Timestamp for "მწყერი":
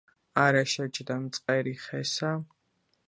1.25-1.75